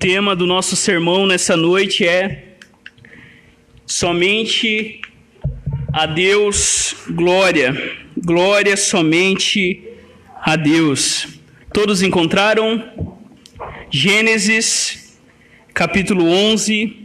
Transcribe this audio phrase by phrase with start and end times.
[0.00, 2.54] tema do nosso sermão nessa noite é
[3.84, 5.02] Somente
[5.92, 7.98] a Deus glória.
[8.16, 9.86] Glória somente
[10.40, 11.28] a Deus.
[11.70, 13.12] Todos encontraram
[13.90, 15.18] Gênesis
[15.74, 16.96] capítulo 11,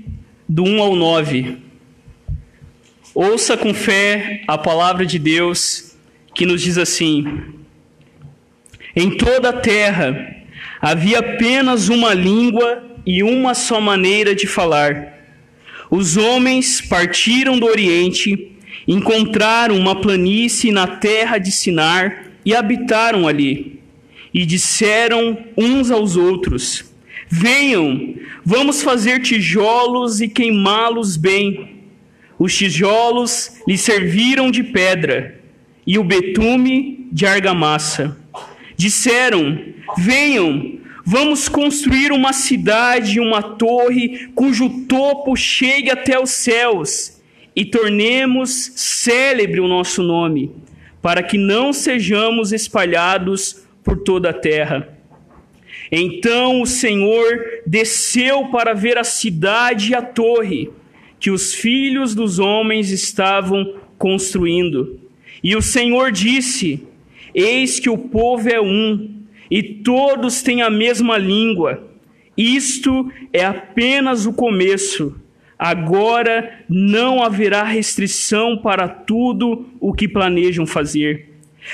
[0.47, 1.57] do 1 ao 9.
[3.13, 5.97] Ouça com fé a palavra de Deus
[6.33, 7.43] que nos diz assim:
[8.95, 10.34] Em toda a terra
[10.85, 15.13] havia apenas uma língua e uma só maneira de falar.
[15.89, 18.51] Os homens partiram do Oriente,
[18.87, 23.79] encontraram uma planície na terra de Sinar e habitaram ali.
[24.33, 26.85] E disseram uns aos outros:
[27.29, 31.75] Venham, vamos fazer tijolos e queimá-los bem
[32.37, 35.39] os tijolos lhe serviram de pedra
[35.87, 38.17] e o betume de argamassa.
[38.77, 39.59] Disseram:
[39.97, 47.21] Venham, vamos construir uma cidade, uma torre cujo topo chegue até os céus
[47.55, 50.51] e tornemos célebre o nosso nome,
[51.01, 54.89] para que não sejamos espalhados por toda a terra.
[55.91, 60.69] Então o Senhor desceu para ver a cidade e a torre
[61.19, 64.99] que os filhos dos homens estavam construindo.
[65.43, 66.83] E o Senhor disse:
[67.35, 69.09] Eis que o povo é um,
[69.51, 71.85] e todos têm a mesma língua.
[72.37, 75.13] Isto é apenas o começo.
[75.59, 81.29] Agora não haverá restrição para tudo o que planejam fazer.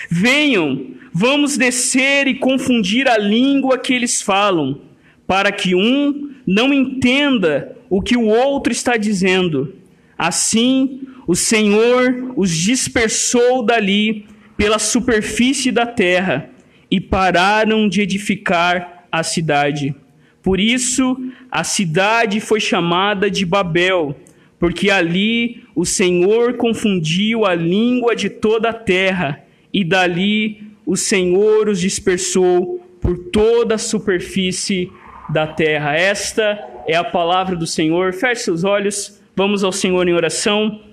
[0.10, 4.82] Venham, vamos descer e confundir a língua que eles falam,
[5.28, 9.76] para que um não entenda o que o outro está dizendo.
[10.18, 14.26] Assim, o Senhor os dispersou dali
[14.62, 16.48] pela superfície da terra
[16.92, 19.96] e pararam de edificar a cidade.
[20.44, 21.18] Por isso,
[21.50, 24.16] a cidade foi chamada de Babel,
[24.60, 29.44] porque ali o Senhor confundiu a língua de toda a terra,
[29.74, 34.92] e dali o Senhor os dispersou por toda a superfície
[35.28, 35.96] da terra.
[35.96, 38.14] Esta é a palavra do Senhor.
[38.14, 40.84] Feche seus olhos, vamos ao Senhor em oração.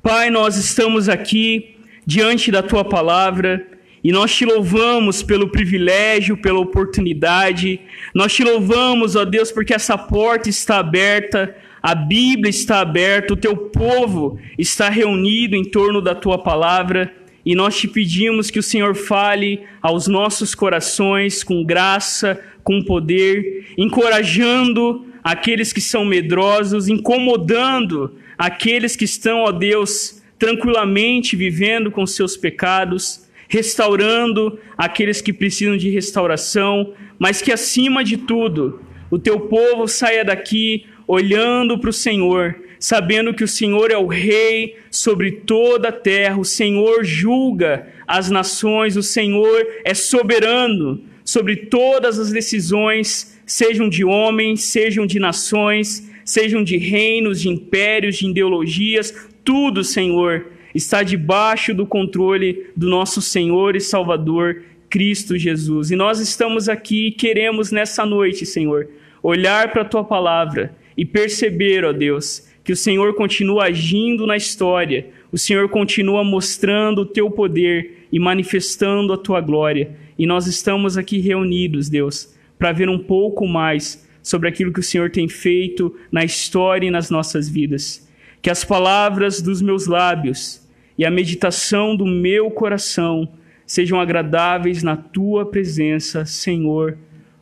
[0.00, 1.74] Pai, nós estamos aqui
[2.08, 3.66] diante da tua palavra
[4.02, 7.78] e nós te louvamos pelo privilégio, pela oportunidade.
[8.14, 13.36] Nós te louvamos, ó Deus, porque essa porta está aberta, a Bíblia está aberta, o
[13.36, 17.12] teu povo está reunido em torno da tua palavra.
[17.44, 23.66] E nós te pedimos que o Senhor fale aos nossos corações com graça, com poder,
[23.76, 32.36] encorajando aqueles que são medrosos, incomodando aqueles que estão, ó Deus, tranquilamente vivendo com seus
[32.36, 39.88] pecados, restaurando aqueles que precisam de restauração, mas que acima de tudo, o teu povo
[39.88, 45.88] saia daqui olhando para o Senhor, sabendo que o Senhor é o Rei sobre toda
[45.88, 53.38] a terra, o Senhor julga as nações, o Senhor é soberano sobre todas as decisões,
[53.44, 60.48] sejam de homens, sejam de nações, sejam de reinos, de impérios, de ideologias, tudo, Senhor,
[60.74, 65.90] está debaixo do controle do nosso Senhor e Salvador Cristo Jesus.
[65.90, 68.90] E nós estamos aqui e queremos nessa noite, Senhor,
[69.22, 74.36] olhar para a tua palavra e perceber, ó Deus, que o Senhor continua agindo na
[74.36, 79.96] história, o Senhor continua mostrando o teu poder e manifestando a tua glória.
[80.18, 84.82] E nós estamos aqui reunidos, Deus, para ver um pouco mais sobre aquilo que o
[84.82, 88.06] Senhor tem feito na história e nas nossas vidas.
[88.40, 90.66] Que as palavras dos meus lábios
[90.96, 93.28] e a meditação do meu coração
[93.66, 96.96] sejam agradáveis na tua presença, Senhor,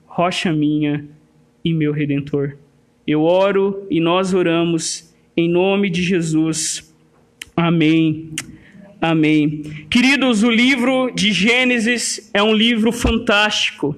[0.06, 1.06] rocha minha
[1.64, 2.56] e meu redentor.
[3.06, 6.92] Eu oro e nós oramos em nome de Jesus.
[7.56, 8.30] Amém.
[9.00, 9.62] Amém.
[9.88, 13.96] Queridos, o livro de Gênesis é um livro fantástico.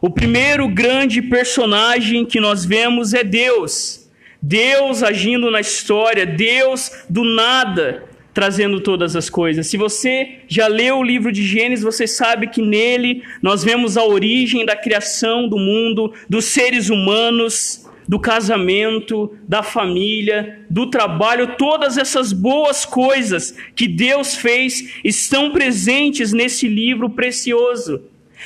[0.00, 3.97] O primeiro grande personagem que nós vemos é Deus.
[4.40, 8.04] Deus agindo na história, Deus do nada
[8.38, 9.66] trazendo todas as coisas.
[9.66, 14.04] Se você já leu o livro de Gênesis, você sabe que nele nós vemos a
[14.04, 21.98] origem da criação do mundo, dos seres humanos, do casamento, da família, do trabalho, todas
[21.98, 28.00] essas boas coisas que Deus fez estão presentes nesse livro precioso.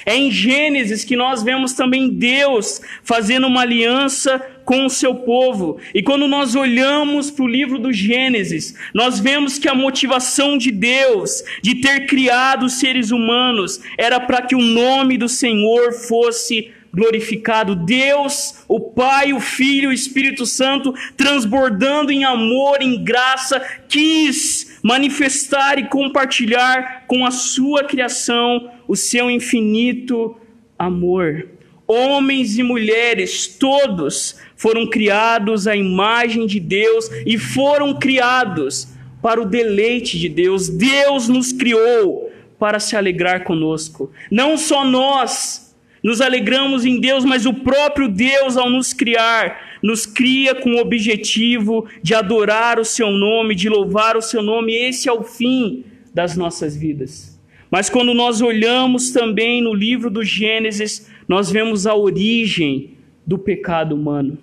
[0.05, 5.79] É em Gênesis que nós vemos também Deus fazendo uma aliança com o seu povo.
[5.94, 10.71] E quando nós olhamos para o livro do Gênesis, nós vemos que a motivação de
[10.71, 16.71] Deus de ter criado os seres humanos era para que o nome do Senhor fosse
[16.93, 17.75] glorificado.
[17.75, 25.79] Deus, o Pai, o Filho o Espírito Santo, transbordando em amor, em graça, quis manifestar
[25.79, 30.37] e compartilhar com a sua criação o seu infinito
[30.79, 31.49] amor.
[31.87, 38.88] Homens e mulheres, todos foram criados à imagem de Deus e foram criados
[39.20, 40.69] para o deleite de Deus.
[40.69, 44.11] Deus nos criou para se alegrar conosco.
[44.31, 45.72] Não só nós
[46.02, 50.81] nos alegramos em Deus, mas o próprio Deus, ao nos criar, nos cria com o
[50.81, 54.75] objetivo de adorar o seu nome, de louvar o seu nome.
[54.75, 57.40] Esse é o fim das nossas vidas.
[57.70, 62.90] Mas quando nós olhamos também no livro do Gênesis, nós vemos a origem
[63.26, 64.38] do pecado humano.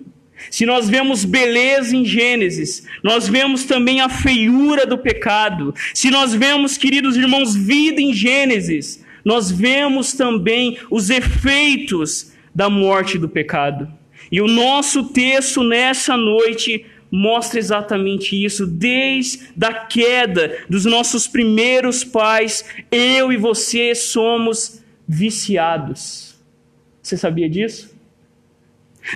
[0.50, 5.74] Se nós vemos beleza em Gênesis, nós vemos também a feiura do pecado.
[5.92, 13.18] Se nós vemos, queridos irmãos, vida em Gênesis, nós vemos também os efeitos da morte
[13.18, 13.88] do pecado.
[14.30, 18.66] E o nosso texto nessa noite mostra exatamente isso.
[18.66, 26.36] Desde a queda dos nossos primeiros pais, eu e você somos viciados.
[27.02, 27.98] Você sabia disso?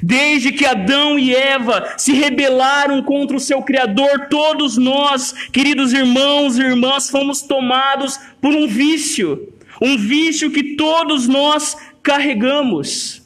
[0.02, 6.58] Desde que Adão e Eva se rebelaram contra o seu Criador, todos nós, queridos irmãos
[6.58, 9.52] e irmãs, fomos tomados por um vício,
[9.84, 13.22] um vício que todos nós carregamos.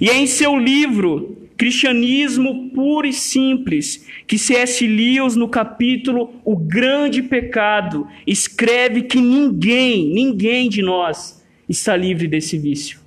[0.00, 4.86] E é em seu livro, Cristianismo Puro e Simples, que C.S.
[4.86, 12.58] Lewis, no capítulo O Grande Pecado, escreve que ninguém, ninguém de nós está livre desse
[12.58, 12.98] vício.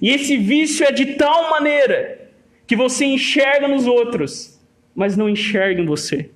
[0.00, 2.30] E esse vício é de tal maneira
[2.68, 4.60] que você enxerga nos outros,
[4.94, 6.30] mas não enxerga em você.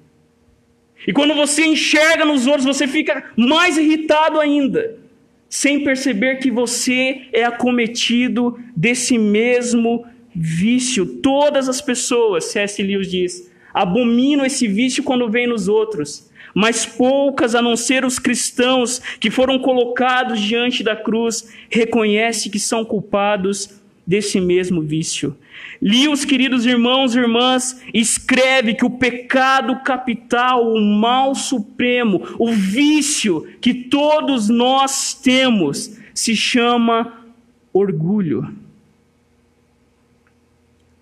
[1.07, 5.06] E quando você enxerga nos outros, você fica mais irritado ainda,
[5.49, 10.05] sem perceber que você é acometido desse mesmo
[10.35, 11.07] vício.
[11.23, 12.83] Todas as pessoas, C.S.
[12.83, 18.19] Lewis diz, abominam esse vício quando vem nos outros mas poucas, a não ser os
[18.19, 25.37] cristãos que foram colocados diante da cruz, reconhecem que são culpados desse mesmo vício.
[25.81, 33.47] Lewis, queridos irmãos e irmãs, escreve que o pecado capital, o mal supremo, o vício
[33.61, 37.25] que todos nós temos, se chama
[37.73, 38.55] orgulho.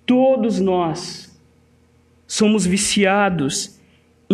[0.07, 1.39] Todos nós
[2.27, 3.74] somos viciados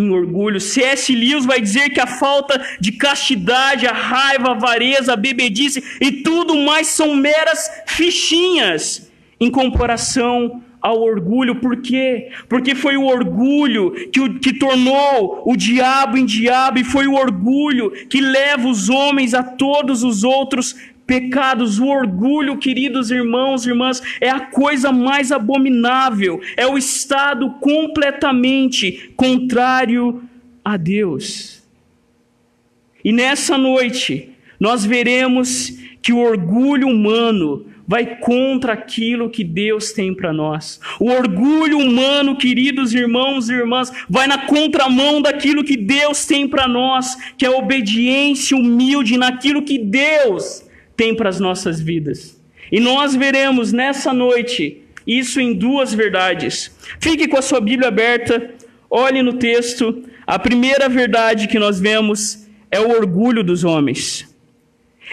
[0.01, 0.61] em orgulho.
[0.61, 1.15] C.S.
[1.15, 6.11] Lewis vai dizer que a falta de castidade, a raiva, a avareza, a bebedice e
[6.13, 11.57] tudo mais são meras fichinhas em comparação ao orgulho.
[11.57, 12.31] Por quê?
[12.49, 17.91] Porque foi o orgulho que, que tornou o diabo em diabo e foi o orgulho
[18.09, 20.75] que leva os homens a todos os outros
[21.11, 27.51] pecados, o orgulho, queridos irmãos e irmãs, é a coisa mais abominável, é o estado
[27.55, 30.23] completamente contrário
[30.65, 31.65] a Deus.
[33.05, 34.29] E nessa noite,
[34.61, 40.79] nós veremos que o orgulho humano vai contra aquilo que Deus tem para nós.
[41.01, 46.69] O orgulho humano, queridos irmãos e irmãs, vai na contramão daquilo que Deus tem para
[46.69, 50.70] nós, que é a obediência humilde naquilo que Deus
[51.01, 52.39] tem para as nossas vidas.
[52.71, 56.71] E nós veremos nessa noite isso em duas verdades.
[57.01, 58.51] Fique com a sua Bíblia aberta,
[58.91, 60.05] olhe no texto.
[60.27, 64.29] A primeira verdade que nós vemos é o orgulho dos homens.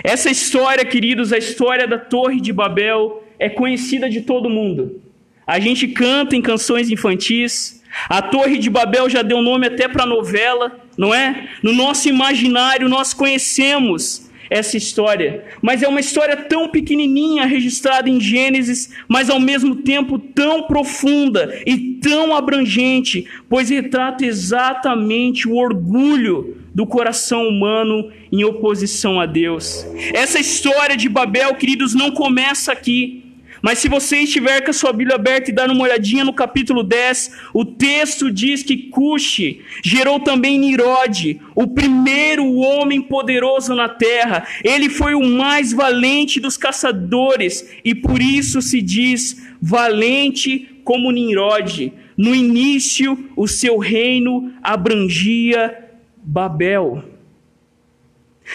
[0.03, 5.01] Essa história, queridos, a história da Torre de Babel, é conhecida de todo mundo.
[5.47, 7.81] A gente canta em canções infantis.
[8.09, 11.47] A Torre de Babel já deu nome até para novela, não é?
[11.63, 15.45] No nosso imaginário, nós conhecemos essa história.
[15.61, 21.61] Mas é uma história tão pequenininha registrada em Gênesis, mas ao mesmo tempo tão profunda
[21.65, 29.85] e tão abrangente, pois retrata exatamente o orgulho do coração humano em oposição a Deus.
[30.13, 33.23] Essa história de Babel, queridos, não começa aqui.
[33.61, 36.83] Mas se você estiver com a sua Bíblia aberta e dar uma olhadinha no capítulo
[36.83, 44.47] 10, o texto diz que Cuxi gerou também Nirode, o primeiro homem poderoso na terra.
[44.63, 51.91] Ele foi o mais valente dos caçadores e por isso se diz valente como Nimrod.
[52.15, 55.77] No início, o seu reino abrangia
[56.23, 57.16] Babel.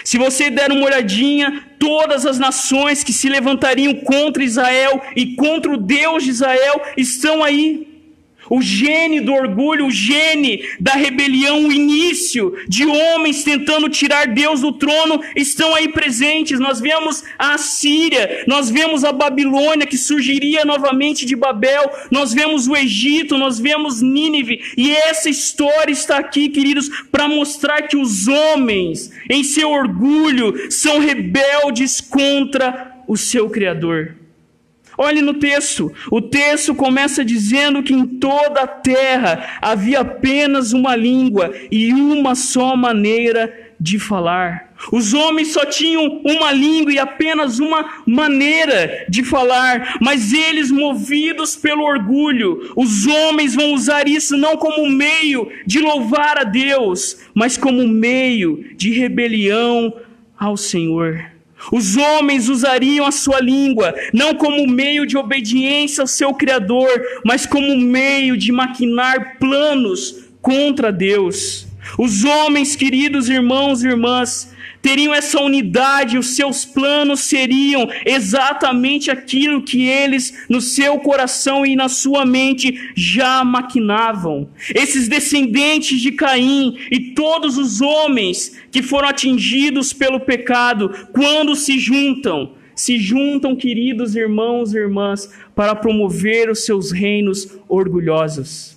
[0.04, 5.72] Se você der uma olhadinha, todas as nações que se levantariam contra Israel e contra
[5.72, 7.91] o Deus de Israel estão aí.
[8.54, 14.60] O gene do orgulho, o gene da rebelião, o início de homens tentando tirar Deus
[14.60, 16.60] do trono estão aí presentes.
[16.60, 22.68] Nós vemos a Síria, nós vemos a Babilônia que surgiria novamente de Babel, nós vemos
[22.68, 28.28] o Egito, nós vemos Nínive, e essa história está aqui, queridos, para mostrar que os
[28.28, 34.21] homens, em seu orgulho, são rebeldes contra o seu Criador.
[34.96, 35.92] Olhe no texto.
[36.10, 42.34] O texto começa dizendo que em toda a terra havia apenas uma língua e uma
[42.34, 44.72] só maneira de falar.
[44.92, 51.56] Os homens só tinham uma língua e apenas uma maneira de falar, mas eles, movidos
[51.56, 57.56] pelo orgulho, os homens vão usar isso não como meio de louvar a Deus, mas
[57.56, 59.92] como meio de rebelião
[60.38, 61.31] ao Senhor.
[61.70, 66.90] Os homens usariam a sua língua não como meio de obediência ao seu Criador,
[67.24, 71.66] mas como meio de maquinar planos contra Deus.
[71.98, 79.62] Os homens, queridos irmãos e irmãs, teriam essa unidade, os seus planos seriam exatamente aquilo
[79.62, 84.50] que eles, no seu coração e na sua mente, já maquinavam.
[84.74, 91.78] Esses descendentes de Caim e todos os homens que foram atingidos pelo pecado, quando se
[91.78, 98.76] juntam, se juntam, queridos irmãos e irmãs, para promover os seus reinos orgulhosos.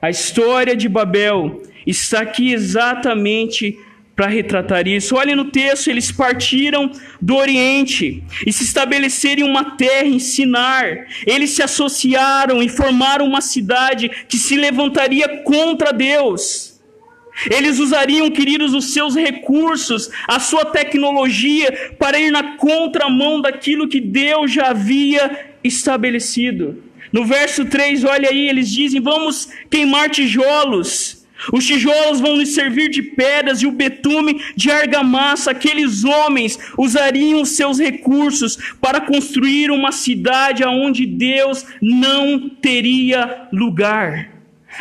[0.00, 3.78] A história de Babel está aqui exatamente
[4.14, 5.16] para retratar isso.
[5.16, 11.06] Olhe no texto, eles partiram do Oriente e se estabeleceram em uma terra em Sinar.
[11.26, 16.80] Eles se associaram e formaram uma cidade que se levantaria contra Deus.
[17.50, 24.00] Eles usariam, queridos, os seus recursos, a sua tecnologia para ir na contramão daquilo que
[24.00, 26.82] Deus já havia estabelecido.
[27.10, 32.90] No verso 3, olha aí, eles dizem: Vamos queimar tijolos os tijolos vão lhe servir
[32.90, 35.50] de pedras e o betume de argamassa.
[35.50, 44.32] Aqueles homens usariam seus recursos para construir uma cidade aonde Deus não teria lugar.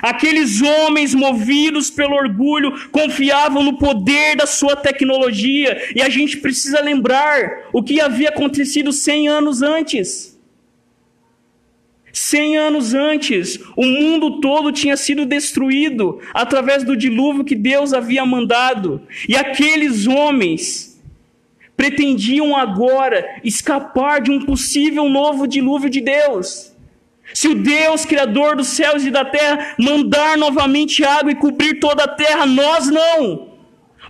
[0.01, 6.81] Aqueles homens movidos pelo orgulho confiavam no poder da sua tecnologia, e a gente precisa
[6.81, 10.30] lembrar o que havia acontecido cem anos antes.
[12.13, 18.25] Cem anos antes, o mundo todo tinha sido destruído através do dilúvio que Deus havia
[18.25, 19.01] mandado.
[19.27, 21.01] E aqueles homens
[21.75, 26.71] pretendiam agora escapar de um possível novo dilúvio de Deus.
[27.33, 32.03] Se o Deus, Criador dos céus e da terra, mandar novamente água e cobrir toda
[32.03, 33.50] a terra, nós não.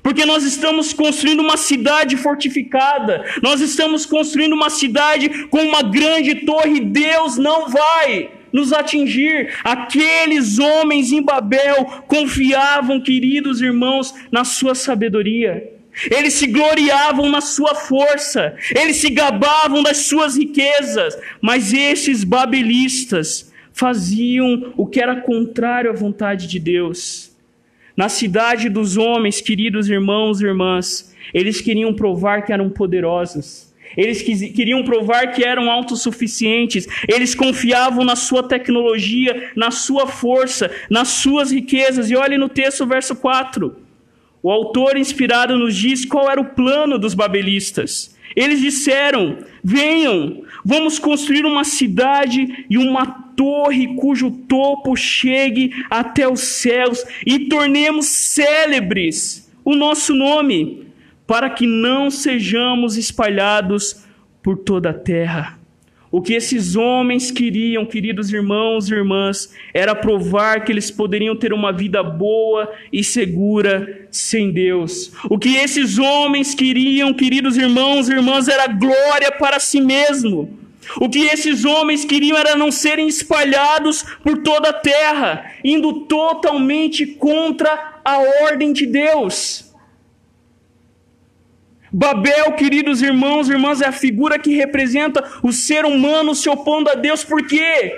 [0.04, 6.36] Porque nós estamos construindo uma cidade fortificada, nós estamos construindo uma cidade com uma grande
[6.46, 9.54] torre, Deus não vai nos atingir.
[9.64, 15.72] Aqueles homens em Babel confiavam, queridos irmãos, na sua sabedoria.
[16.10, 23.52] Eles se gloriavam na sua força, eles se gabavam das suas riquezas, mas esses babelistas
[23.74, 27.31] faziam o que era contrário à vontade de Deus.
[28.02, 33.72] Na cidade dos homens, queridos irmãos e irmãs, eles queriam provar que eram poderosos.
[33.96, 36.88] Eles queriam provar que eram autossuficientes.
[37.08, 42.10] Eles confiavam na sua tecnologia, na sua força, nas suas riquezas.
[42.10, 43.76] E olhe no texto, verso 4.
[44.42, 48.18] O autor inspirado nos diz qual era o plano dos babelistas.
[48.36, 56.42] Eles disseram: Venham, vamos construir uma cidade e uma torre cujo topo chegue até os
[56.42, 60.88] céus e tornemos célebres o nosso nome,
[61.28, 64.04] para que não sejamos espalhados
[64.42, 65.61] por toda a terra.
[66.12, 71.54] O que esses homens queriam, queridos irmãos e irmãs, era provar que eles poderiam ter
[71.54, 75.14] uma vida boa e segura sem Deus.
[75.30, 80.60] O que esses homens queriam, queridos irmãos e irmãs, era glória para si mesmo.
[80.98, 87.06] O que esses homens queriam era não serem espalhados por toda a terra, indo totalmente
[87.06, 89.71] contra a ordem de Deus.
[91.92, 96.90] Babel, queridos irmãos e irmãs, é a figura que representa o ser humano se opondo
[96.90, 97.24] a Deus.
[97.24, 97.94] Por quê?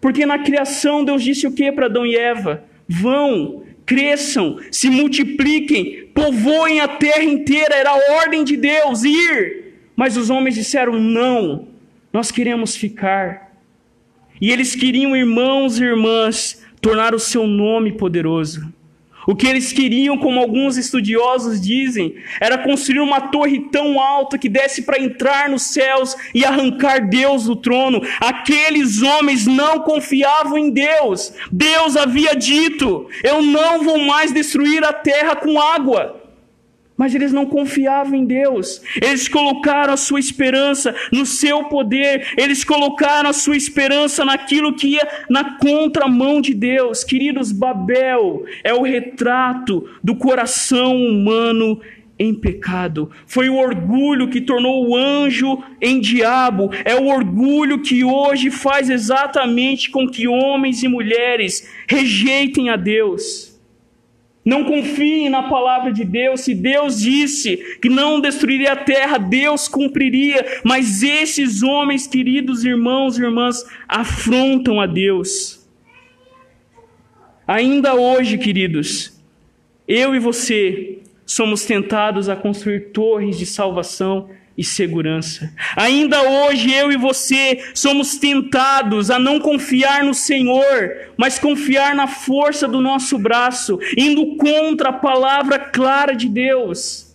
[0.00, 2.64] Porque na criação Deus disse o que para Adão e Eva?
[2.88, 7.74] Vão, cresçam, se multipliquem, povoem a terra inteira.
[7.76, 9.74] Era a ordem de Deus ir.
[9.94, 11.68] Mas os homens disseram: não,
[12.12, 13.52] nós queremos ficar.
[14.40, 18.72] E eles queriam, irmãos e irmãs, tornar o seu nome poderoso.
[19.26, 24.48] O que eles queriam, como alguns estudiosos dizem, era construir uma torre tão alta que
[24.48, 28.02] desse para entrar nos céus e arrancar Deus do trono.
[28.20, 31.32] Aqueles homens não confiavam em Deus.
[31.50, 36.23] Deus havia dito: Eu não vou mais destruir a terra com água.
[36.96, 38.80] Mas eles não confiavam em Deus.
[39.02, 42.28] Eles colocaram a sua esperança no seu poder.
[42.36, 47.02] Eles colocaram a sua esperança naquilo que ia na contramão de Deus.
[47.02, 51.80] Queridos, Babel é o retrato do coração humano
[52.18, 53.10] em pecado.
[53.26, 56.70] Foi o orgulho que tornou o anjo em diabo.
[56.84, 63.53] É o orgulho que hoje faz exatamente com que homens e mulheres rejeitem a Deus.
[64.44, 66.42] Não confiem na palavra de Deus.
[66.42, 70.60] Se Deus disse que não destruiria a terra, Deus cumpriria.
[70.62, 75.66] Mas esses homens, queridos irmãos e irmãs, afrontam a Deus.
[77.46, 79.18] Ainda hoje, queridos,
[79.88, 85.52] eu e você somos tentados a construir torres de salvação e segurança.
[85.76, 92.06] Ainda hoje eu e você somos tentados a não confiar no Senhor, mas confiar na
[92.06, 97.14] força do nosso braço, indo contra a palavra clara de Deus.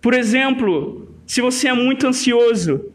[0.00, 2.92] Por exemplo, se você é muito ansioso,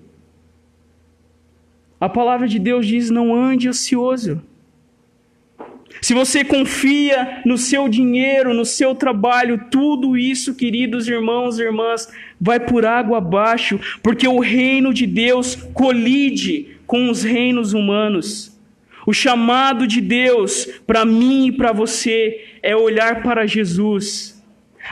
[1.99, 4.41] a palavra de Deus diz: não ande ansioso.
[6.01, 12.07] Se você confia no seu dinheiro, no seu trabalho, tudo isso, queridos irmãos e irmãs,
[12.39, 18.51] vai por água abaixo, porque o reino de Deus colide com os reinos humanos.
[19.05, 24.32] O chamado de Deus para mim e para você é olhar para Jesus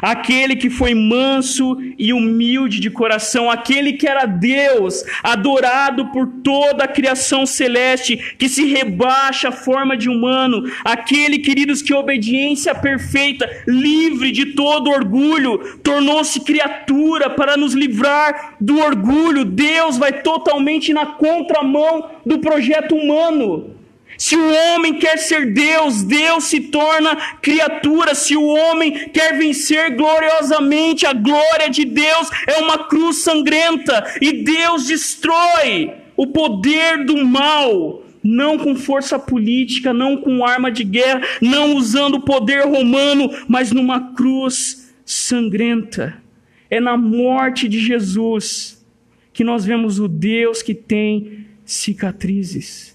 [0.01, 6.83] aquele que foi manso e humilde de coração, aquele que era Deus, adorado por toda
[6.83, 13.49] a criação celeste, que se rebaixa à forma de humano, aquele, queridos, que obediência perfeita,
[13.67, 19.45] livre de todo orgulho, tornou-se criatura para nos livrar do orgulho.
[19.45, 23.80] Deus vai totalmente na contramão do projeto humano.
[24.21, 28.13] Se o homem quer ser Deus, Deus se torna criatura.
[28.13, 34.43] Se o homem quer vencer gloriosamente, a glória de Deus é uma cruz sangrenta e
[34.43, 38.03] Deus destrói o poder do mal.
[38.23, 43.71] Não com força política, não com arma de guerra, não usando o poder romano, mas
[43.71, 46.21] numa cruz sangrenta.
[46.69, 48.85] É na morte de Jesus
[49.33, 52.90] que nós vemos o Deus que tem cicatrizes.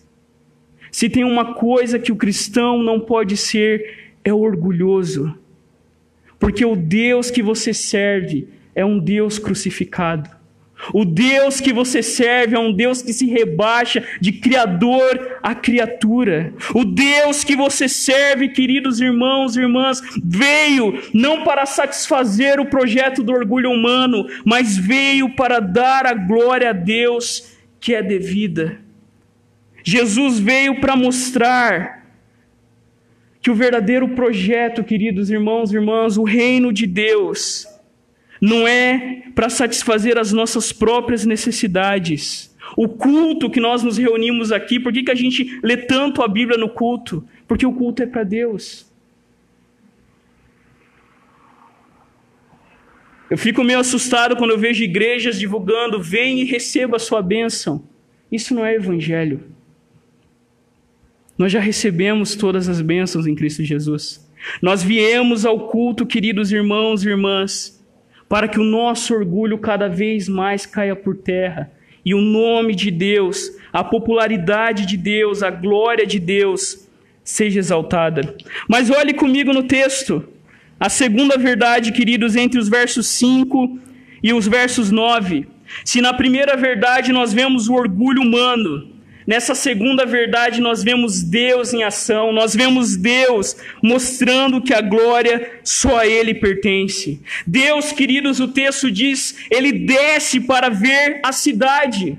[0.96, 5.38] Se tem uma coisa que o cristão não pode ser, é orgulhoso.
[6.38, 10.30] Porque o Deus que você serve é um Deus crucificado.
[10.94, 16.54] O Deus que você serve é um Deus que se rebaixa de criador a criatura.
[16.74, 23.22] O Deus que você serve, queridos irmãos e irmãs, veio não para satisfazer o projeto
[23.22, 28.85] do orgulho humano, mas veio para dar a glória a Deus que é devida.
[29.88, 32.04] Jesus veio para mostrar
[33.40, 37.68] que o verdadeiro projeto, queridos irmãos e irmãs, o reino de Deus,
[38.40, 42.52] não é para satisfazer as nossas próprias necessidades.
[42.76, 46.26] O culto que nós nos reunimos aqui, por que, que a gente lê tanto a
[46.26, 47.24] Bíblia no culto?
[47.46, 48.92] Porque o culto é para Deus.
[53.30, 57.84] Eu fico meio assustado quando eu vejo igrejas divulgando: vem e receba a sua bênção.
[58.32, 59.54] Isso não é evangelho.
[61.38, 64.26] Nós já recebemos todas as bênçãos em Cristo Jesus.
[64.62, 67.84] Nós viemos ao culto, queridos irmãos e irmãs,
[68.28, 71.70] para que o nosso orgulho cada vez mais caia por terra
[72.04, 76.88] e o nome de Deus, a popularidade de Deus, a glória de Deus
[77.24, 78.36] seja exaltada.
[78.68, 80.24] Mas olhe comigo no texto,
[80.78, 83.78] a segunda verdade, queridos, entre os versos 5
[84.22, 85.48] e os versos 9.
[85.84, 88.95] Se na primeira verdade nós vemos o orgulho humano,
[89.26, 95.58] Nessa segunda verdade, nós vemos Deus em ação, nós vemos Deus mostrando que a glória
[95.64, 97.20] só a Ele pertence.
[97.44, 102.16] Deus, queridos, o texto diz, Ele desce para ver a cidade.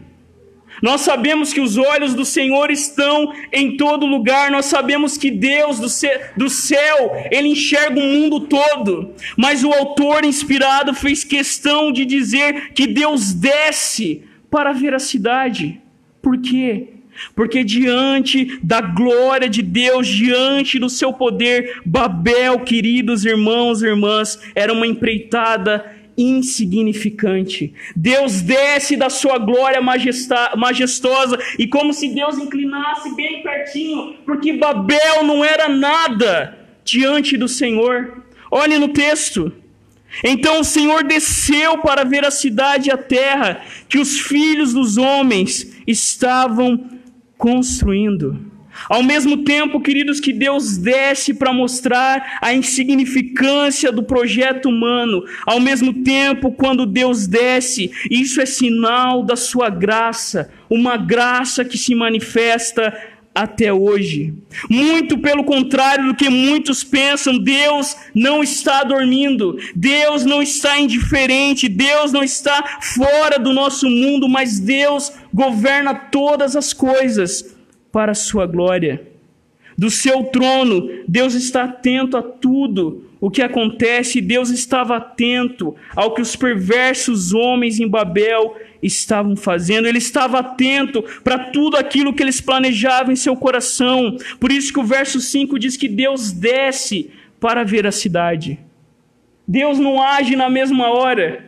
[0.81, 5.79] Nós sabemos que os olhos do Senhor estão em todo lugar, nós sabemos que Deus
[5.79, 11.91] do céu, do céu, Ele enxerga o mundo todo, mas o autor inspirado fez questão
[11.91, 15.81] de dizer que Deus desce para ver a cidade.
[16.21, 16.96] Por quê?
[17.35, 24.39] Porque diante da glória de Deus, diante do seu poder, Babel, queridos irmãos e irmãs,
[24.55, 27.73] era uma empreitada insignificante.
[27.95, 35.23] Deus desce da sua glória majestosa e como se Deus inclinasse bem pertinho, porque Babel
[35.23, 38.23] não era nada diante do Senhor.
[38.49, 39.53] Olhe no texto.
[40.23, 44.97] Então o Senhor desceu para ver a cidade e a terra que os filhos dos
[44.97, 46.89] homens estavam
[47.37, 48.57] construindo.
[48.89, 55.59] Ao mesmo tempo, queridos, que Deus desce para mostrar a insignificância do projeto humano, ao
[55.59, 61.95] mesmo tempo, quando Deus desce, isso é sinal da sua graça, uma graça que se
[61.95, 62.93] manifesta
[63.43, 64.33] até hoje.
[64.69, 71.69] Muito pelo contrário do que muitos pensam, Deus não está dormindo, Deus não está indiferente,
[71.69, 77.55] Deus não está fora do nosso mundo, mas Deus governa todas as coisas
[77.91, 79.07] para a sua glória.
[79.77, 86.13] Do seu trono, Deus está atento a tudo o que acontece, Deus estava atento ao
[86.13, 92.21] que os perversos homens em Babel estavam fazendo, ele estava atento para tudo aquilo que
[92.21, 94.17] eles planejavam em seu coração.
[94.39, 98.59] Por isso que o verso 5 diz que Deus desce para ver a cidade.
[99.47, 101.45] Deus não age na mesma hora.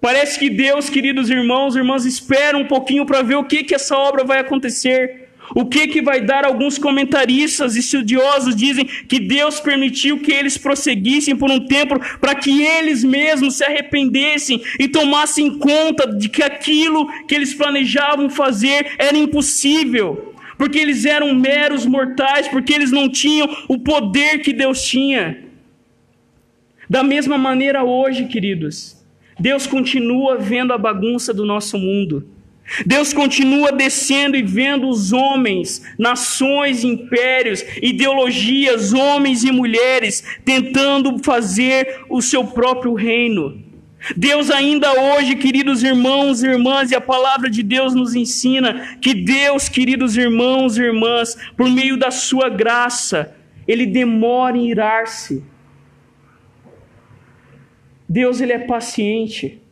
[0.00, 3.96] Parece que Deus, queridos irmãos, irmãs, espera um pouquinho para ver o que, que essa
[3.96, 5.23] obra vai acontecer.
[5.52, 6.44] O que que vai dar?
[6.44, 12.62] Alguns comentaristas estudiosos dizem que Deus permitiu que eles prosseguissem por um tempo para que
[12.62, 19.16] eles mesmos se arrependessem e tomassem conta de que aquilo que eles planejavam fazer era
[19.16, 25.44] impossível, porque eles eram meros mortais, porque eles não tinham o poder que Deus tinha.
[26.88, 29.02] Da mesma maneira hoje, queridos,
[29.38, 32.33] Deus continua vendo a bagunça do nosso mundo.
[32.86, 42.04] Deus continua descendo e vendo os homens, nações, impérios, ideologias, homens e mulheres, tentando fazer
[42.08, 43.62] o seu próprio reino.
[44.16, 49.14] Deus ainda hoje, queridos irmãos e irmãs, e a palavra de Deus nos ensina que
[49.14, 53.34] Deus, queridos irmãos e irmãs, por meio da sua graça,
[53.66, 55.42] ele demora em irar-se.
[58.06, 59.63] Deus ele é paciente.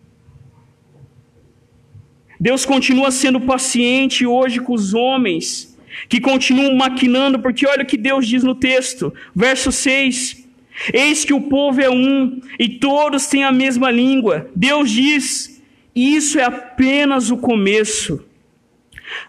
[2.42, 5.78] Deus continua sendo paciente hoje com os homens
[6.08, 10.44] que continuam maquinando, porque olha o que Deus diz no texto, verso 6.
[10.92, 14.50] Eis que o povo é um e todos têm a mesma língua.
[14.56, 15.62] Deus diz:
[15.94, 18.24] Isso é apenas o começo.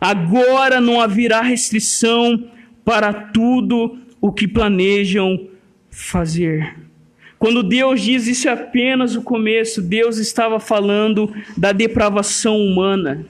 [0.02, 2.50] Agora não haverá restrição
[2.84, 5.50] para tudo o que planejam
[5.92, 6.83] fazer.
[7.44, 13.26] Quando Deus diz isso é apenas o começo, Deus estava falando da depravação humana.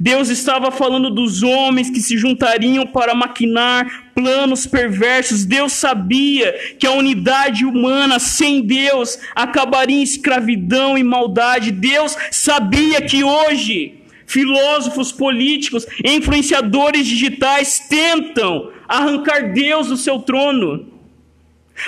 [0.00, 5.44] Deus estava falando dos homens que se juntariam para maquinar planos perversos.
[5.44, 11.70] Deus sabia que a unidade humana sem Deus acabaria em escravidão e maldade.
[11.70, 13.94] Deus sabia que hoje
[14.26, 20.90] filósofos políticos, influenciadores digitais tentam arrancar Deus do seu trono.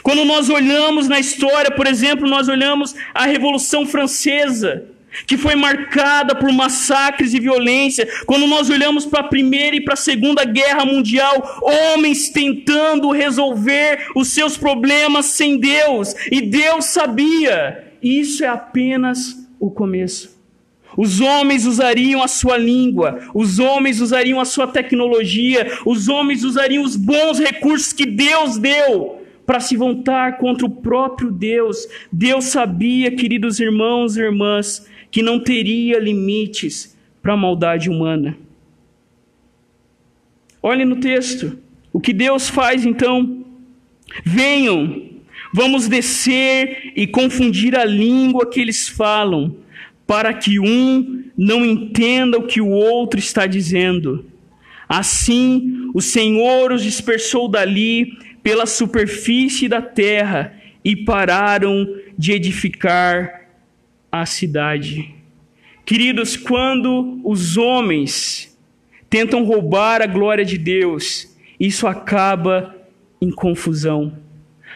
[0.02, 4.84] Quando nós olhamos na história, por exemplo, nós olhamos a Revolução Francesa,
[5.26, 8.08] que foi marcada por massacres e violência.
[8.26, 14.08] Quando nós olhamos para a Primeira e para a Segunda Guerra Mundial, homens tentando resolver
[14.14, 17.92] os seus problemas sem Deus, e Deus sabia.
[18.02, 20.34] Isso é apenas o começo.
[20.96, 26.84] Os homens usariam a sua língua, os homens usariam a sua tecnologia, os homens usariam
[26.84, 31.86] os bons recursos que Deus deu para se voltar contra o próprio Deus.
[32.10, 38.36] Deus sabia, queridos irmãos e irmãs, que não teria limites para a maldade humana.
[40.62, 41.58] Olhe no texto.
[41.92, 43.44] O que Deus faz então?
[44.24, 45.02] Venham,
[45.52, 49.56] vamos descer e confundir a língua que eles falam,
[50.06, 54.24] para que um não entenda o que o outro está dizendo.
[54.88, 60.54] Assim, o Senhor os dispersou dali pela superfície da terra
[60.84, 63.48] e pararam de edificar
[64.12, 65.14] a cidade.
[65.84, 68.56] Queridos, quando os homens
[69.08, 72.76] tentam roubar a glória de Deus, isso acaba
[73.20, 74.12] em confusão.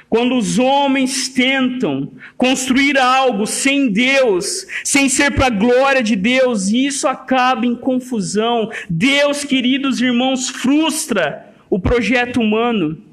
[0.08, 6.68] Quando os homens tentam construir algo sem Deus, sem ser para a glória de Deus,
[6.68, 8.70] isso acaba em confusão.
[8.88, 13.07] Deus, queridos irmãos, frustra o projeto humano.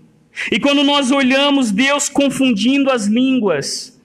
[0.52, 4.00] E quando nós olhamos Deus confundindo as línguas,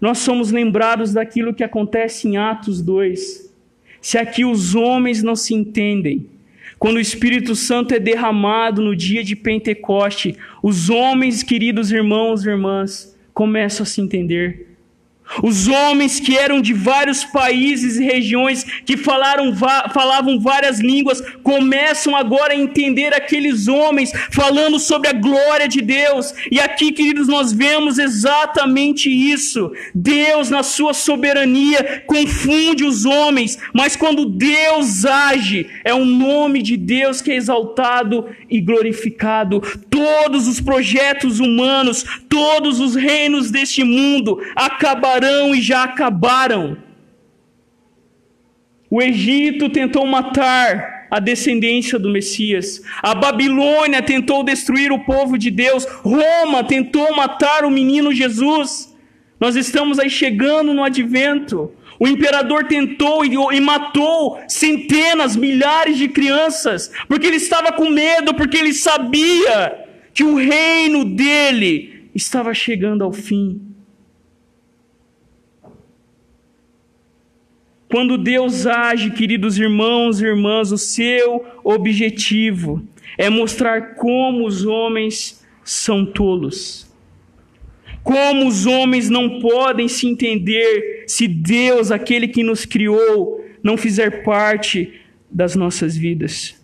[0.00, 3.52] nós somos lembrados daquilo que acontece em Atos 2.
[4.00, 6.26] Se aqui os homens não se entendem,
[6.78, 12.48] quando o Espírito Santo é derramado no dia de Pentecoste, os homens, queridos irmãos e
[12.48, 14.67] irmãs, começam a se entender.
[15.42, 19.54] Os homens que eram de vários países e regiões, que falaram,
[19.92, 26.34] falavam várias línguas, começam agora a entender aqueles homens falando sobre a glória de Deus.
[26.50, 29.70] E aqui, queridos, nós vemos exatamente isso.
[29.94, 36.76] Deus, na sua soberania, confunde os homens, mas quando Deus age, é o nome de
[36.76, 39.60] Deus que é exaltado e glorificado.
[39.90, 46.78] Todos os projetos humanos, todos os reinos deste mundo acabarão acabarão e já acabaram.
[48.90, 52.80] O Egito tentou matar a descendência do Messias.
[53.02, 55.84] A Babilônia tentou destruir o povo de Deus.
[55.84, 58.94] Roma tentou matar o menino Jesus.
[59.38, 61.72] Nós estamos aí chegando no advento.
[62.00, 68.56] O imperador tentou e, matou centenas, milhares de crianças, porque ele estava com medo, porque
[68.56, 73.67] ele sabia que o reino dele estava chegando ao fim.
[77.90, 82.82] Quando Deus age, queridos irmãos e irmãs, o seu objetivo
[83.16, 86.86] é mostrar como os homens são tolos.
[88.02, 94.22] Como os homens não podem se entender se Deus, aquele que nos criou, não fizer
[94.22, 96.58] parte das nossas vidas.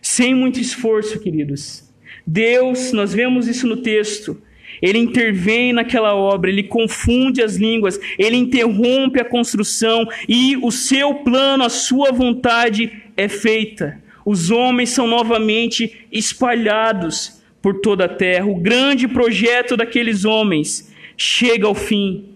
[0.00, 1.90] Sem muito esforço, queridos.
[2.26, 4.40] Deus, nós vemos isso no texto,
[4.80, 11.14] ele intervém naquela obra, ele confunde as línguas, ele interrompe a construção e o seu
[11.16, 14.00] plano, a sua vontade é feita.
[14.24, 18.46] Os homens são novamente espalhados por toda a terra.
[18.46, 22.26] O grande projeto daqueles homens chega ao fim.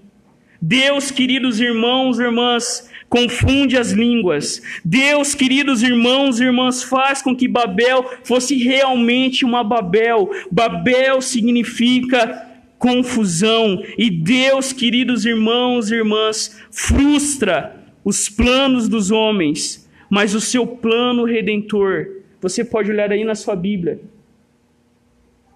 [0.61, 4.61] Deus, queridos irmãos e irmãs, confunde as línguas.
[4.85, 10.33] Deus, queridos irmãos e irmãs, faz com que Babel fosse realmente uma Babel.
[10.50, 13.81] Babel significa confusão.
[13.96, 21.24] E Deus, queridos irmãos e irmãs, frustra os planos dos homens, mas o seu plano
[21.24, 22.20] redentor.
[22.40, 24.00] Você pode olhar aí na sua Bíblia.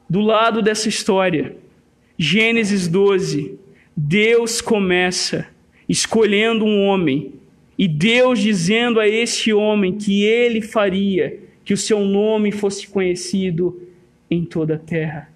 [0.08, 1.56] Do lado dessa história,
[2.16, 3.58] Gênesis 12,
[3.96, 5.48] Deus começa
[5.88, 7.37] escolhendo um homem
[7.78, 13.80] e Deus dizendo a este homem que ele faria que o seu nome fosse conhecido
[14.30, 15.30] em toda a terra.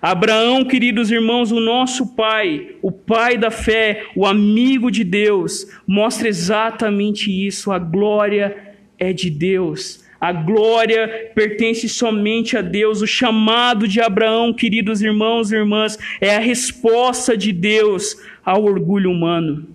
[0.00, 6.28] Abraão, queridos irmãos, o nosso pai, o pai da fé, o amigo de Deus, mostra
[6.28, 7.70] exatamente isso.
[7.70, 8.56] A glória
[8.98, 10.02] é de Deus.
[10.18, 13.02] A glória pertence somente a Deus.
[13.02, 19.10] O chamado de Abraão, queridos irmãos e irmãs, é a resposta de Deus ao orgulho
[19.10, 19.66] humano.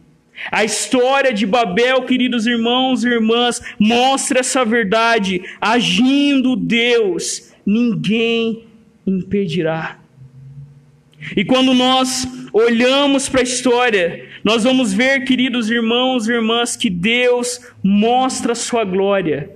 [0.52, 5.41] A história de Babel, queridos irmãos e irmãs, mostra essa verdade.
[5.60, 8.65] Agindo Deus, ninguém
[9.06, 10.00] impedirá.
[11.36, 16.89] E quando nós olhamos para a história, nós vamos ver, queridos irmãos e irmãs, que
[16.89, 19.50] Deus mostra a sua glória.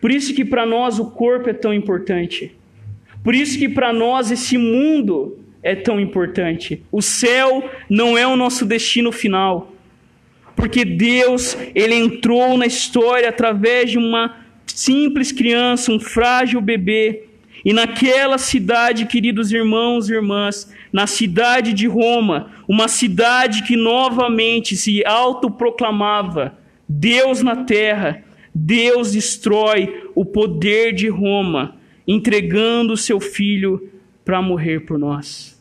[0.00, 2.56] Por isso que para nós o corpo é tão importante.
[3.22, 6.82] Por isso que para nós esse mundo é tão importante.
[6.90, 9.72] O céu não é o nosso destino final.
[10.54, 17.24] Porque Deus, ele entrou na história através de uma simples criança, um frágil bebê.
[17.64, 24.76] E naquela cidade, queridos irmãos e irmãs, na cidade de Roma, uma cidade que novamente
[24.76, 26.56] se autoproclamava
[26.88, 33.90] Deus na terra, Deus destrói o poder de Roma, entregando seu filho
[34.28, 35.58] para morrer por nós.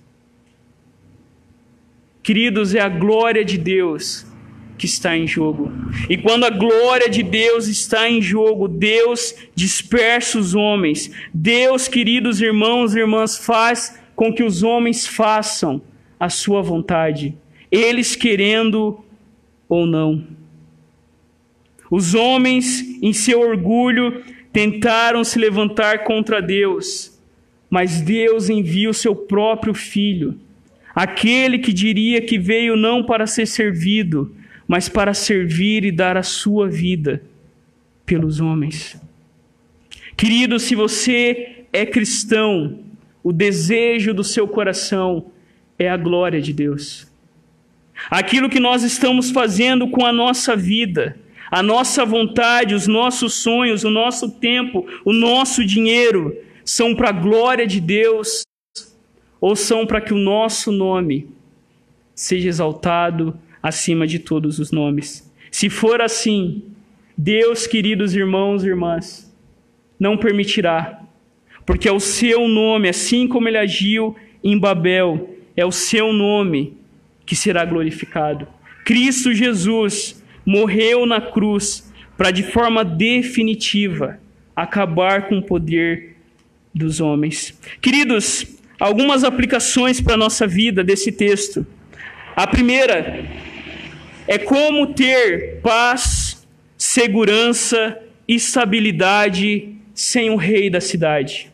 [2.21, 4.27] Queridos, é a glória de Deus
[4.77, 5.71] que está em jogo.
[6.09, 11.09] E quando a glória de Deus está em jogo, Deus dispersa os homens.
[11.33, 15.81] Deus, queridos irmãos e irmãs, faz com que os homens façam
[16.19, 17.37] a sua vontade,
[17.71, 18.99] eles querendo
[19.69, 20.27] ou não.
[21.89, 27.16] Os homens, em seu orgulho, tentaram se levantar contra Deus
[27.69, 30.39] mas Deus envia o seu próprio filho,
[30.95, 34.33] aquele que diria que veio não para ser servido,
[34.67, 37.21] mas para servir e dar a sua vida
[38.05, 38.99] pelos homens.
[40.15, 42.79] Querido, se você é cristão,
[43.23, 45.27] o desejo do seu coração
[45.77, 47.07] é a glória de Deus.
[48.09, 51.17] Aquilo que nós estamos fazendo com a nossa vida,
[51.51, 56.35] a nossa vontade, os nossos sonhos, o nosso tempo, o nosso dinheiro,
[56.67, 58.43] são para a glória de Deus
[59.39, 61.29] ou são para que o nosso nome
[62.13, 65.31] seja exaltado acima de todos os nomes?
[65.49, 66.63] Se for assim,
[67.17, 69.33] Deus, queridos irmãos e irmãs,
[69.97, 71.01] não permitirá,
[71.65, 76.75] porque é o seu nome, assim como ele agiu em Babel, é o seu nome
[77.25, 78.45] que será glorificado.
[78.83, 84.19] Cristo Jesus morreu na cruz para, de forma definitiva,
[84.53, 86.16] acabar com o poder
[86.77, 87.57] dos homens.
[87.81, 88.45] Queridos,
[88.79, 91.65] algumas aplicações para a nossa vida desse texto.
[92.35, 93.25] A primeira
[94.27, 96.45] é como ter paz,
[96.77, 101.51] segurança e estabilidade sem o rei da cidade.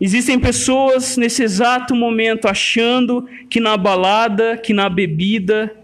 [0.00, 5.76] Existem pessoas nesse exato momento achando que na balada, que na bebida,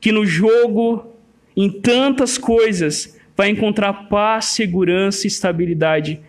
[0.00, 1.12] que no jogo,
[1.56, 6.20] em tantas coisas, vai encontrar paz, segurança e estabilidade.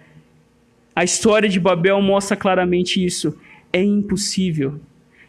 [0.95, 3.38] A história de Babel mostra claramente isso.
[3.73, 4.79] É impossível.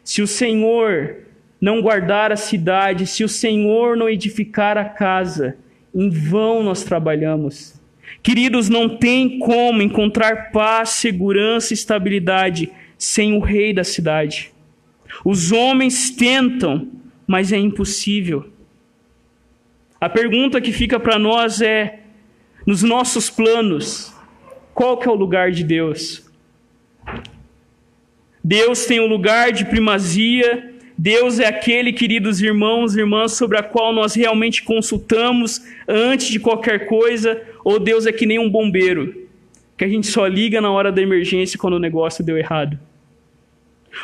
[0.04, 1.16] Se o Senhor
[1.60, 5.56] não guardar a cidade, se o Senhor não edificar a casa,
[5.92, 7.80] em vão nós trabalhamos.
[8.22, 14.52] Queridos, não tem como encontrar paz, segurança e estabilidade sem o rei da cidade.
[15.24, 16.88] Os homens tentam,
[17.26, 18.48] mas é impossível.
[20.00, 22.00] A pergunta que fica para nós é:
[22.66, 24.15] nos nossos planos,
[24.76, 26.24] qual que é o lugar de Deus?
[28.44, 33.62] Deus tem um lugar de primazia Deus é aquele, queridos irmãos e irmãs, sobre a
[33.62, 39.28] qual nós realmente consultamos antes de qualquer coisa, ou Deus é que nem um bombeiro,
[39.76, 42.78] que a gente só liga na hora da emergência quando o negócio deu errado.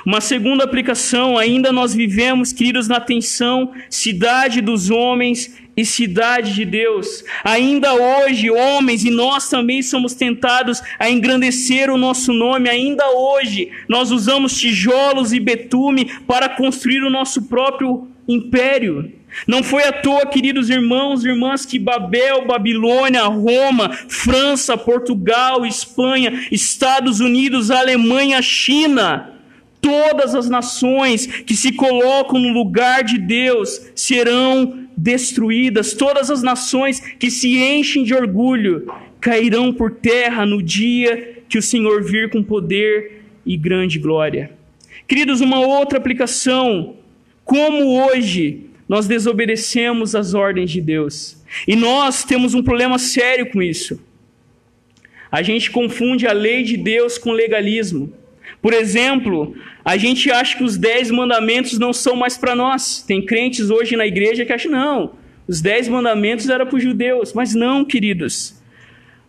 [0.05, 6.65] Uma segunda aplicação, ainda nós vivemos, queridos, na tensão, cidade dos homens e cidade de
[6.65, 7.25] Deus.
[7.43, 13.71] Ainda hoje, homens, e nós também somos tentados a engrandecer o nosso nome, ainda hoje,
[13.89, 19.13] nós usamos tijolos e betume para construir o nosso próprio império.
[19.47, 26.47] Não foi à toa, queridos irmãos e irmãs, que Babel, Babilônia, Roma, França, Portugal, Espanha,
[26.53, 29.33] Estados Unidos, Alemanha, China,
[29.81, 37.01] todas as nações que se colocam no lugar de Deus serão destruídas, todas as nações
[37.01, 38.87] que se enchem de orgulho
[39.21, 44.53] cairão por terra no dia que o Senhor vir com poder e grande glória.
[45.07, 46.97] Queridos, uma outra aplicação,
[47.45, 51.43] como hoje nós desobedecemos as ordens de Deus.
[51.67, 54.01] E nós temos um problema sério com isso.
[55.31, 58.13] A gente confunde a lei de Deus com legalismo.
[58.63, 63.03] Por exemplo, a gente acha que os dez mandamentos não são mais para nós.
[63.03, 65.15] Tem crentes hoje na igreja que acham, não,
[65.49, 67.33] os dez mandamentos eram para os judeus.
[67.33, 68.63] Mas não, queridos.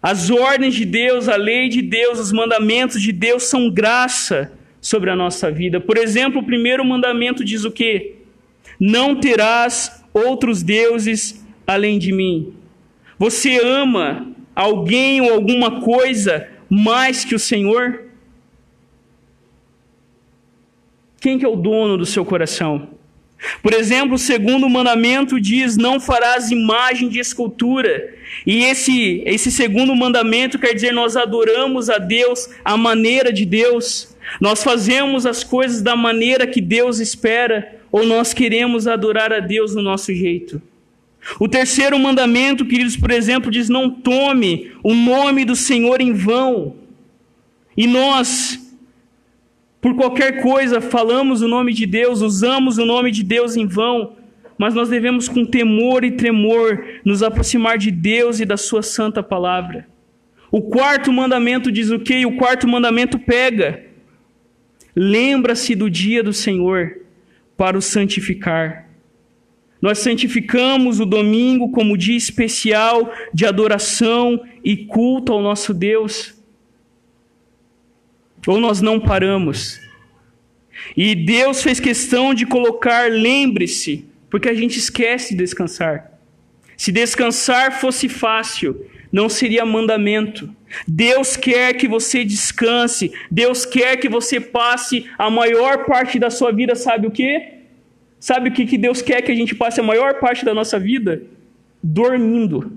[0.02, 5.10] As ordens de Deus, a lei de Deus, os mandamentos de Deus são graça sobre
[5.10, 5.80] a nossa vida.
[5.80, 8.16] Por exemplo, o primeiro mandamento diz o quê?
[8.80, 12.54] Não terás outros deuses além de mim.
[13.18, 18.04] Você ama alguém ou alguma coisa mais que o Senhor?
[21.24, 22.90] Quem que é o dono do seu coração?
[23.62, 28.14] Por exemplo, o segundo mandamento diz: não farás imagem de escultura.
[28.46, 34.14] E esse, esse segundo mandamento quer dizer nós adoramos a Deus à maneira de Deus.
[34.42, 39.74] Nós fazemos as coisas da maneira que Deus espera, ou nós queremos adorar a Deus
[39.74, 40.62] no nosso jeito.
[41.40, 46.76] O terceiro mandamento, queridos, por exemplo, diz: não tome o nome do Senhor em vão.
[47.78, 48.60] E nós
[49.84, 54.16] por qualquer coisa falamos o nome de Deus, usamos o nome de Deus em vão,
[54.58, 59.22] mas nós devemos com temor e tremor nos aproximar de Deus e da sua santa
[59.22, 59.86] palavra.
[60.50, 62.26] O quarto mandamento diz o quê?
[62.26, 63.84] O quarto mandamento pega.
[64.96, 67.00] Lembra-se do dia do Senhor
[67.58, 68.88] para o santificar.
[69.82, 76.42] Nós santificamos o domingo como dia especial de adoração e culto ao nosso Deus.
[78.48, 79.80] Ou nós não paramos.
[80.96, 86.12] E Deus fez questão de colocar, lembre-se, porque a gente esquece de descansar.
[86.76, 90.54] Se descansar fosse fácil, não seria mandamento.
[90.88, 96.52] Deus quer que você descanse, Deus quer que você passe a maior parte da sua
[96.52, 97.60] vida, sabe o quê?
[98.20, 100.80] Sabe o que, que Deus quer que a gente passe a maior parte da nossa
[100.80, 101.22] vida?
[101.82, 102.72] Dormindo.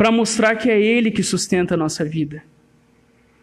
[0.00, 2.42] Para mostrar que é Ele que sustenta a nossa vida.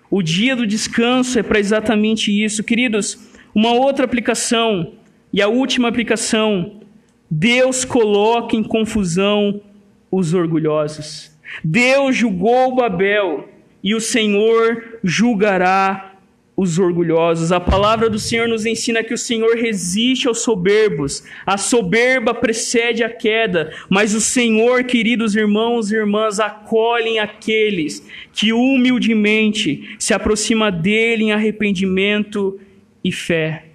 [0.09, 2.63] O dia do descanso é para exatamente isso.
[2.63, 4.93] Queridos, uma outra aplicação,
[5.31, 6.81] e a última aplicação,
[7.29, 9.61] Deus coloca em confusão
[10.09, 11.31] os orgulhosos.
[11.63, 13.47] Deus julgou Babel
[13.83, 16.16] e o Senhor julgará
[16.57, 17.51] os orgulhosos.
[17.51, 21.23] A palavra do Senhor nos ensina que o Senhor resiste aos soberbos.
[21.45, 28.03] A soberba precede a queda, mas o Senhor, queridos irmãos e irmãs, acolhem aqueles
[28.33, 32.59] que humildemente se aproxima dele em arrependimento
[33.03, 33.65] e fé.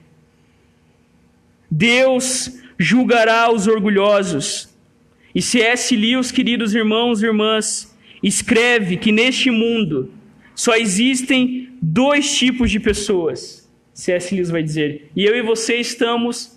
[1.70, 4.68] Deus julgará os orgulhosos.
[5.32, 5.96] E C.S.
[5.96, 10.12] Lewis, queridos irmãos e irmãs, escreve que neste mundo
[10.54, 14.32] só existem dois tipos de pessoas, C.S.
[14.32, 15.10] Lewis vai dizer.
[15.16, 16.56] E eu e você estamos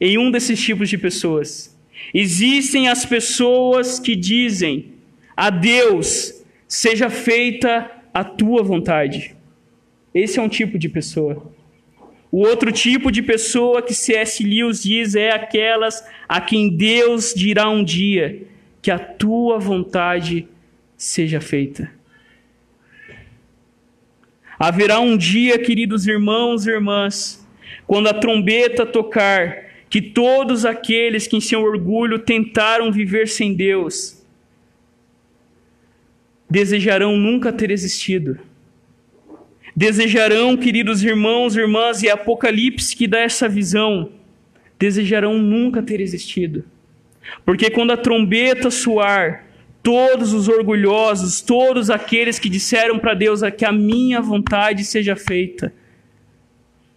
[0.00, 1.78] em um desses tipos de pessoas.
[2.12, 4.94] Existem as pessoas que dizem
[5.36, 9.36] a Deus, seja feita a tua vontade.
[10.12, 11.52] Esse é um tipo de pessoa.
[12.32, 14.42] O outro tipo de pessoa que C.S.
[14.42, 18.42] Lewis diz é aquelas a quem Deus dirá um dia
[18.82, 20.48] que a tua vontade
[20.96, 21.99] seja feita.
[24.60, 27.42] Haverá um dia, queridos irmãos e irmãs,
[27.86, 34.20] quando a trombeta tocar, que todos aqueles que em seu orgulho tentaram viver sem Deus
[36.50, 38.38] desejarão nunca ter existido.
[39.74, 44.10] Desejarão, queridos irmãos e irmãs, e Apocalipse que dá essa visão,
[44.78, 46.64] desejarão nunca ter existido.
[47.46, 49.46] Porque quando a trombeta soar,
[49.82, 55.72] todos os orgulhosos, todos aqueles que disseram para Deus que a minha vontade seja feita.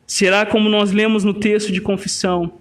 [0.05, 2.53] Será como nós lemos no texto de confissão: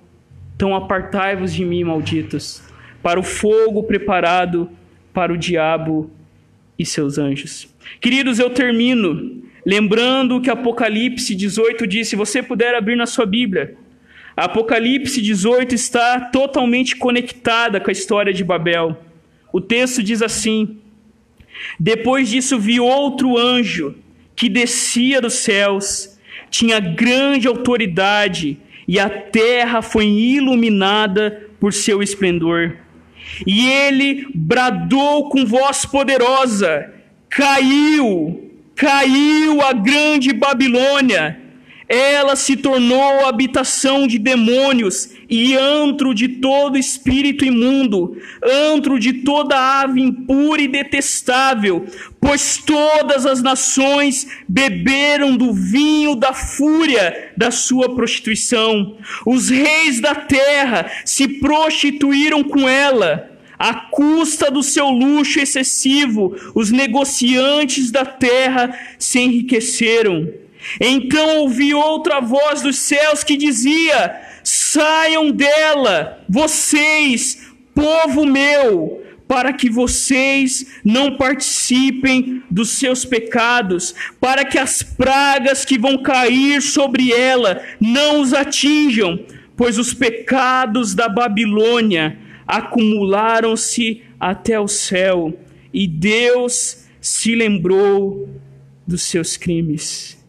[0.54, 2.62] Então apartai-vos de mim, malditos,
[3.02, 4.70] para o fogo preparado
[5.12, 6.10] para o diabo
[6.78, 7.68] e seus anjos.
[8.00, 13.76] Queridos, eu termino lembrando que Apocalipse 18 diz: se você puder abrir na sua Bíblia,
[14.36, 18.96] Apocalipse 18 está totalmente conectada com a história de Babel.
[19.52, 20.78] O texto diz assim:
[21.78, 23.94] Depois disso vi outro anjo
[24.34, 26.18] que descia dos céus,
[26.50, 32.76] tinha grande autoridade, e a terra foi iluminada por seu esplendor.
[33.46, 36.92] E ele bradou com voz poderosa:
[37.28, 41.41] Caiu, caiu a grande Babilônia
[41.92, 49.82] ela se tornou habitação de demônios e antro de todo espírito imundo, antro de toda
[49.82, 51.84] ave impura e detestável,
[52.18, 58.96] pois todas as nações beberam do vinho da fúria da sua prostituição.
[59.26, 63.28] Os reis da terra se prostituíram com ela.
[63.58, 70.41] À custa do seu luxo excessivo, os negociantes da terra se enriqueceram.
[70.80, 79.70] Então ouvi outra voz dos céus que dizia: Saiam dela, vocês, povo meu, para que
[79.70, 87.62] vocês não participem dos seus pecados, para que as pragas que vão cair sobre ela
[87.80, 89.24] não os atinjam,
[89.56, 95.36] pois os pecados da Babilônia acumularam-se até o céu,
[95.72, 98.28] e Deus se lembrou
[98.86, 100.21] dos seus crimes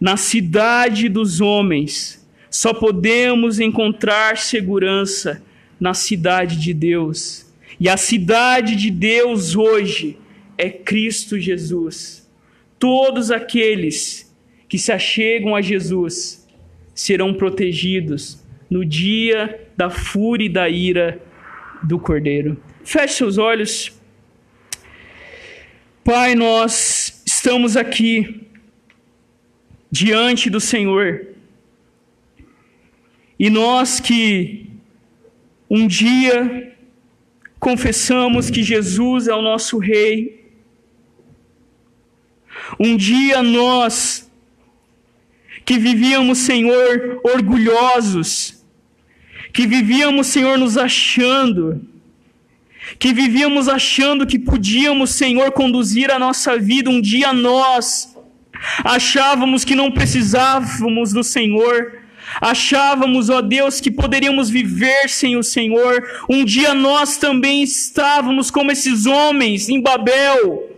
[0.00, 5.42] na cidade dos homens, só podemos encontrar segurança
[5.78, 7.46] na cidade de Deus.
[7.78, 10.18] E a cidade de Deus hoje
[10.56, 12.28] é Cristo Jesus.
[12.78, 14.34] Todos aqueles
[14.68, 16.48] que se achegam a Jesus
[16.94, 21.20] serão protegidos no dia da fúria e da ira
[21.82, 22.60] do Cordeiro.
[22.84, 23.92] Feche seus olhos.
[26.04, 28.49] Pai, nós estamos aqui
[29.90, 31.26] diante do Senhor.
[33.38, 34.70] E nós que
[35.68, 36.76] um dia
[37.58, 40.40] confessamos que Jesus é o nosso Rei,
[42.78, 44.30] um dia nós
[45.64, 48.64] que vivíamos, Senhor, orgulhosos,
[49.52, 51.86] que vivíamos, Senhor, nos achando,
[52.98, 58.16] que vivíamos achando que podíamos, Senhor, conduzir a nossa vida, um dia nós
[58.84, 62.00] Achávamos que não precisávamos do Senhor.
[62.40, 66.06] Achávamos, ó Deus, que poderíamos viver sem o Senhor.
[66.28, 70.70] Um dia nós também estávamos como esses homens em Babel.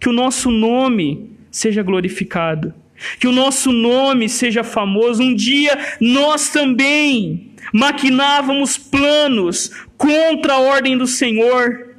[0.00, 2.74] Que o nosso nome seja glorificado.
[3.18, 5.22] Que o nosso nome seja famoso.
[5.22, 11.96] Um dia nós também maquinávamos planos contra a ordem do Senhor.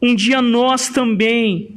[0.00, 1.75] Um dia nós também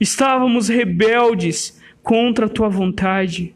[0.00, 3.54] Estávamos rebeldes contra a tua vontade.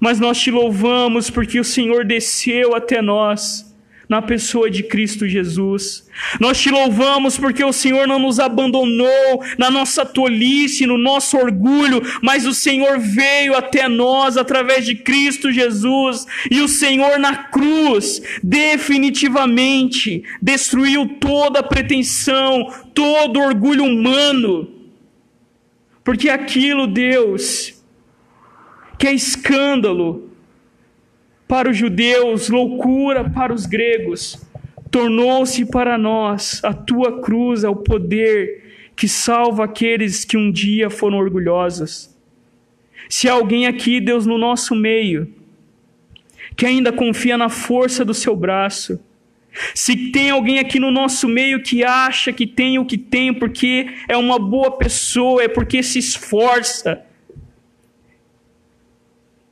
[0.00, 3.70] Mas nós te louvamos porque o Senhor desceu até nós,
[4.08, 6.08] na pessoa de Cristo Jesus.
[6.40, 12.02] Nós te louvamos porque o Senhor não nos abandonou na nossa tolice, no nosso orgulho,
[12.20, 18.20] mas o Senhor veio até nós através de Cristo Jesus e o Senhor na cruz
[18.42, 24.79] definitivamente destruiu toda pretensão, todo orgulho humano.
[26.02, 27.82] Porque aquilo, Deus,
[28.98, 30.30] que é escândalo,
[31.46, 34.40] para os judeus, loucura para os gregos,
[34.90, 40.90] tornou-se para nós a tua cruz, é o poder que salva aqueles que um dia
[40.90, 42.16] foram orgulhosos.
[43.08, 45.34] Se alguém aqui, Deus, no nosso meio,
[46.56, 49.00] que ainda confia na força do seu braço,
[49.74, 53.88] se tem alguém aqui no nosso meio que acha que tem o que tem porque
[54.08, 57.02] é uma boa pessoa, é porque se esforça,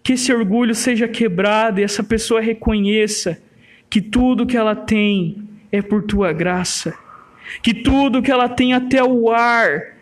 [0.02, 3.42] que esse orgulho seja quebrado e essa pessoa reconheça
[3.90, 6.96] que tudo que ela tem é por tua graça,
[7.62, 9.97] que tudo que ela tem até o ar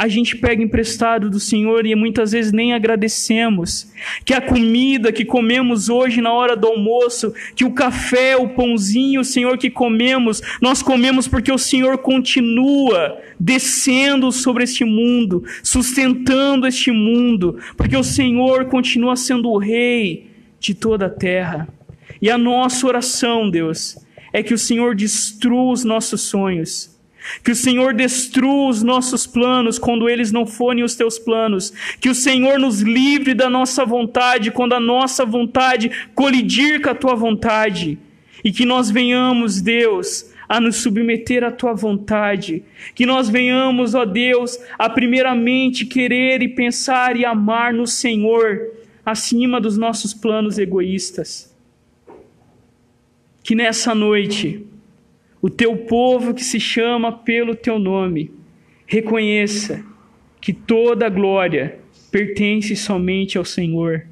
[0.00, 3.86] a gente pega emprestado do Senhor e muitas vezes nem agradecemos.
[4.24, 9.22] Que a comida que comemos hoje na hora do almoço, que o café, o pãozinho,
[9.22, 16.90] Senhor, que comemos, nós comemos porque o Senhor continua descendo sobre este mundo, sustentando este
[16.90, 21.68] mundo, porque o Senhor continua sendo o Rei de toda a terra.
[22.22, 23.98] E a nossa oração, Deus,
[24.32, 26.89] é que o Senhor destrua os nossos sonhos
[27.44, 31.72] que o Senhor destrua os nossos planos quando eles não forem os teus planos.
[32.00, 36.94] Que o Senhor nos livre da nossa vontade quando a nossa vontade colidir com a
[36.94, 37.98] tua vontade.
[38.42, 42.62] E que nós venhamos, Deus, a nos submeter à tua vontade.
[42.94, 48.60] Que nós venhamos, ó Deus, a primeiramente querer e pensar e amar no Senhor
[49.04, 51.54] acima dos nossos planos egoístas.
[53.42, 54.66] Que nessa noite
[55.42, 58.30] o teu povo que se chama pelo teu nome,
[58.86, 59.84] reconheça
[60.40, 61.78] que toda glória
[62.10, 64.06] pertence somente ao Senhor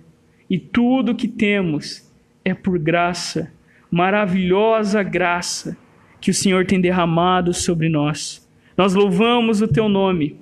[0.49, 2.11] e tudo o que temos
[2.45, 3.53] é por graça,
[3.91, 5.77] maravilhosa graça
[6.21, 8.47] que o Senhor tem derramado sobre nós.
[8.77, 10.37] Nós louvamos o teu nome,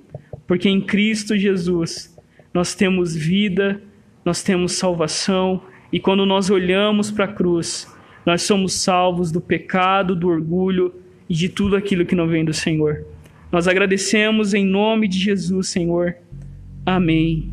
[0.45, 2.15] porque em Cristo Jesus
[2.53, 3.81] nós temos vida,
[4.23, 5.61] nós temos salvação,
[5.91, 7.87] e quando nós olhamos para a cruz,
[8.27, 10.93] nós somos salvos do pecado, do orgulho
[11.29, 13.05] e de tudo aquilo que não vem do Senhor.
[13.49, 16.17] Nós agradecemos em nome de Jesus, Senhor.
[16.85, 17.49] Amém.